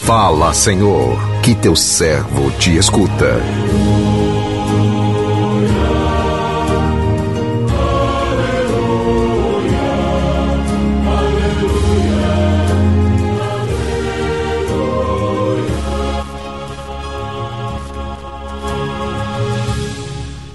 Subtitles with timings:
[0.00, 3.42] Fala, Senhor, que teu servo te escuta.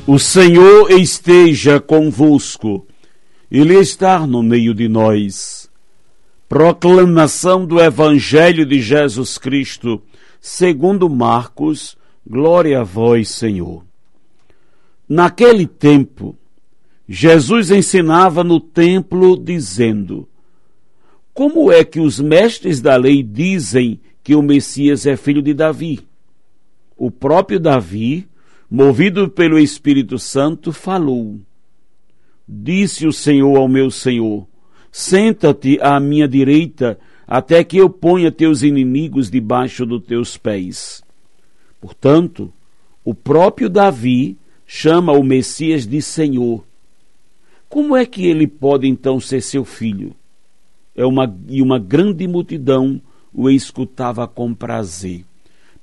[0.07, 2.87] O Senhor esteja convosco,
[3.51, 5.62] Ele está no meio de nós.
[6.53, 10.03] Proclamação do Evangelho de Jesus Cristo,
[10.39, 13.83] segundo Marcos, glória a vós, Senhor.
[15.09, 16.37] Naquele tempo,
[17.09, 20.29] Jesus ensinava no templo, dizendo:
[21.33, 26.01] Como é que os mestres da lei dizem que o Messias é filho de Davi?
[26.95, 28.27] O próprio Davi
[28.69, 31.39] movido pelo Espírito Santo, falou:
[32.47, 34.47] Disse o Senhor ao meu Senhor:
[34.95, 41.03] Senta-te à minha direita, até que eu ponha teus inimigos debaixo dos teus pés.
[41.81, 42.53] Portanto,
[43.03, 44.37] o próprio Davi
[44.67, 46.63] chama o Messias de Senhor.
[47.67, 50.15] Como é que ele pode então ser seu filho?
[50.95, 53.01] É uma, e uma grande multidão
[53.33, 55.25] o escutava com prazer.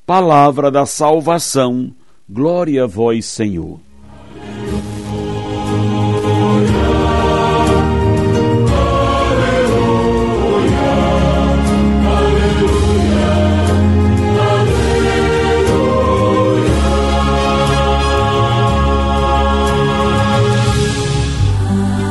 [0.06, 1.92] Palavra da salvação
[2.32, 3.80] Glória a vós, Senhor.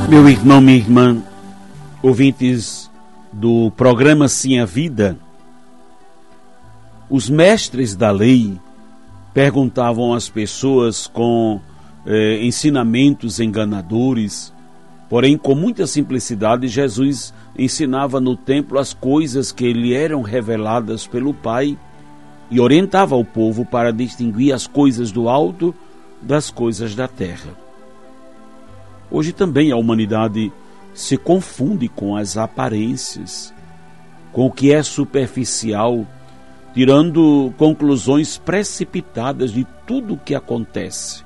[0.10, 1.22] Meu irmão, minha irmã,
[2.02, 2.90] ouvintes
[3.32, 5.16] do programa Sim a Vida,
[7.08, 8.60] os mestres da lei
[9.36, 11.62] perguntavam às pessoas com
[12.08, 14.52] eh, ensinamentos enganadores.
[15.08, 21.36] Porém, com muita simplicidade, Jesus ensinava no templo as coisas que lhe eram reveladas pelo
[21.36, 21.78] Pai
[22.50, 25.74] e orientava o povo para distinguir as coisas do alto
[26.20, 27.69] das coisas da terra.
[29.12, 30.52] Hoje também a humanidade
[30.94, 33.54] se confunde com as aparências,
[34.32, 36.06] com o que é superficial
[36.74, 41.24] tirando conclusões precipitadas de tudo o que acontece.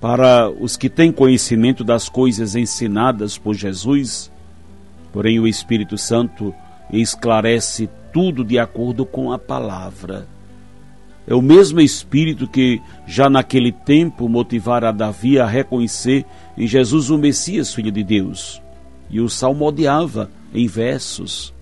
[0.00, 4.30] Para os que têm conhecimento das coisas ensinadas por Jesus,
[5.12, 6.52] porém o Espírito Santo
[6.92, 10.26] esclarece tudo de acordo com a palavra.
[11.26, 16.24] É o mesmo Espírito que, já naquele tempo, motivara Davi a reconhecer
[16.58, 18.60] em Jesus o Messias, Filho de Deus,
[19.08, 21.52] e o salmodiava em versos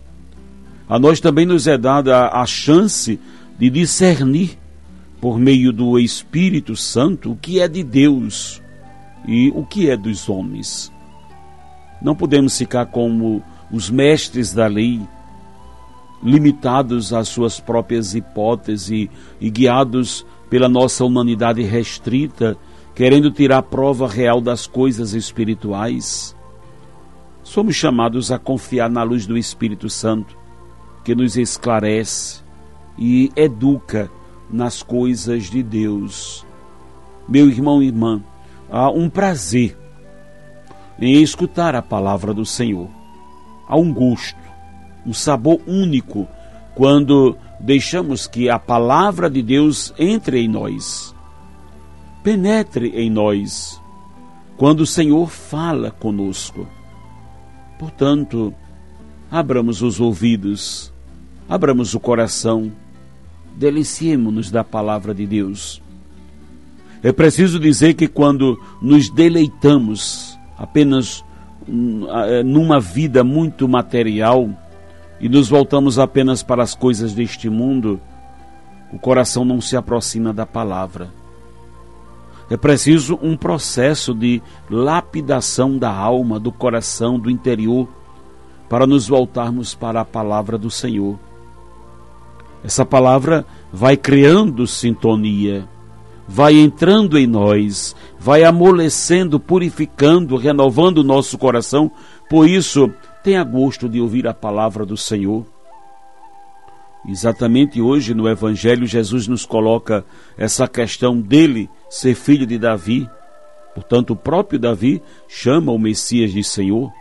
[0.91, 3.21] a nós também nos é dada a chance
[3.57, 4.59] de discernir,
[5.21, 8.61] por meio do Espírito Santo, o que é de Deus
[9.25, 10.91] e o que é dos homens.
[12.03, 13.41] Não podemos ficar como
[13.71, 15.01] os mestres da lei,
[16.23, 19.09] limitados às suas próprias hipóteses
[19.41, 22.57] e guiados pela nossa humanidade restrita,
[22.95, 26.37] querendo tirar prova real das coisas espirituais.
[27.43, 30.37] Somos chamados a confiar na luz do Espírito Santo
[31.05, 32.43] que nos esclarece
[32.99, 34.11] e educa
[34.51, 36.45] nas coisas de Deus.
[37.29, 38.23] Meu irmão e irmã,
[38.71, 39.77] há um prazer
[41.01, 42.89] em escutar a palavra do Senhor.
[43.67, 44.37] Há um gosto,
[45.07, 46.29] um sabor único
[46.75, 51.15] quando deixamos que a palavra de Deus entre em nós,
[52.23, 53.81] penetre em nós,
[54.57, 56.67] quando o Senhor fala conosco.
[57.79, 58.55] Portanto,
[59.31, 60.93] abramos os ouvidos
[61.51, 62.71] abramos o coração,
[63.57, 65.83] deliciemo-nos da palavra de Deus.
[67.03, 71.25] É preciso dizer que quando nos deleitamos apenas
[72.29, 74.49] é, numa vida muito material
[75.21, 78.01] e nos voltamos apenas para as coisas deste mundo,
[78.93, 81.11] o coração não se aproxima da palavra.
[82.49, 87.87] É preciso um processo de lapidação da alma, do coração, do interior,
[88.69, 91.19] para nos voltarmos para a palavra do Senhor.
[92.65, 95.69] Essa palavra vai criando sintonia,
[96.27, 101.91] vai entrando em nós, vai amolecendo, purificando, renovando o nosso coração.
[102.29, 105.47] Por isso, tenha gosto de ouvir a palavra do Senhor.
[107.09, 110.05] Exatamente hoje no Evangelho, Jesus nos coloca
[110.37, 113.09] essa questão dele ser filho de Davi.
[113.75, 116.93] Portanto, o próprio Davi chama o Messias de Senhor.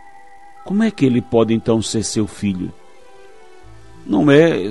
[0.64, 2.72] Como é que ele pode então ser seu filho?
[4.06, 4.70] Não é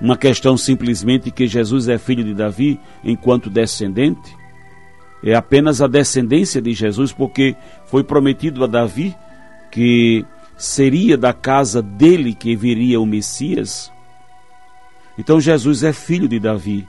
[0.00, 4.34] uma questão simplesmente que Jesus é filho de Davi enquanto descendente?
[5.22, 9.14] É apenas a descendência de Jesus, porque foi prometido a Davi
[9.70, 10.24] que
[10.56, 13.92] seria da casa dele que viria o Messias?
[15.18, 16.86] Então Jesus é filho de Davi,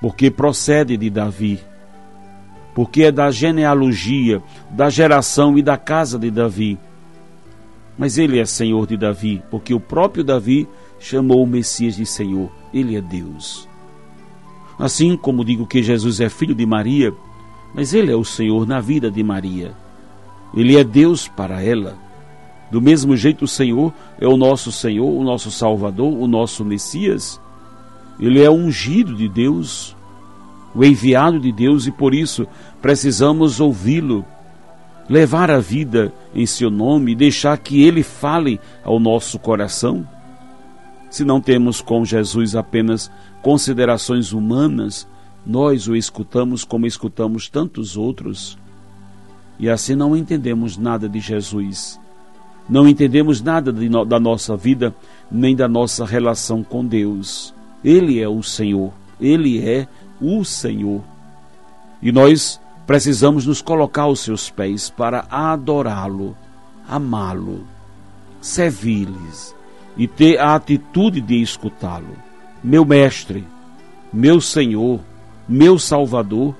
[0.00, 1.60] porque procede de Davi,
[2.74, 6.78] porque é da genealogia, da geração e da casa de Davi.
[7.96, 10.68] Mas ele é Senhor de Davi, porque o próprio Davi
[11.00, 12.50] chamou o Messias de Senhor.
[12.72, 13.68] Ele é Deus.
[14.78, 17.12] Assim como digo que Jesus é filho de Maria,
[17.74, 19.74] mas ele é o Senhor na vida de Maria.
[20.54, 21.96] Ele é Deus para ela.
[22.70, 27.40] Do mesmo jeito, o Senhor é o nosso Senhor, o nosso Salvador, o nosso Messias.
[28.20, 29.96] Ele é ungido de Deus,
[30.74, 32.46] o enviado de Deus, e por isso
[32.82, 34.24] precisamos ouvi-lo,
[35.08, 40.06] levar a vida em seu nome e deixar que ele fale ao nosso coração.
[41.08, 43.10] Se não temos com Jesus apenas
[43.40, 45.08] considerações humanas,
[45.46, 48.58] nós o escutamos como escutamos tantos outros.
[49.58, 51.98] E assim não entendemos nada de Jesus
[52.68, 54.94] não entendemos nada no, da nossa vida,
[55.30, 57.54] nem da nossa relação com Deus.
[57.82, 59.88] Ele é o Senhor, Ele é
[60.20, 61.02] o Senhor.
[62.02, 66.36] E nós precisamos nos colocar aos seus pés para adorá-lo,
[66.86, 67.66] amá-lo,
[68.40, 69.54] servi-lhes
[69.96, 72.16] e ter a atitude de escutá-lo.
[72.62, 73.44] Meu Mestre,
[74.12, 75.00] meu Senhor,
[75.48, 76.54] meu Salvador,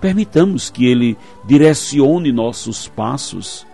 [0.00, 1.16] permitamos que Ele
[1.46, 3.66] direcione nossos passos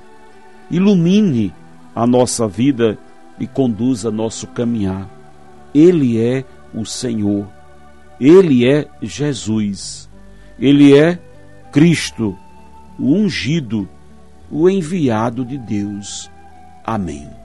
[0.70, 1.52] ilumine
[1.94, 2.98] a nossa vida
[3.38, 5.08] e conduza nosso caminhar.
[5.74, 7.46] Ele é o Senhor,
[8.20, 10.08] Ele é Jesus,
[10.58, 11.18] Ele é
[11.70, 12.36] Cristo,
[12.98, 13.88] o ungido,
[14.50, 16.30] o enviado de Deus.
[16.84, 17.35] Amém.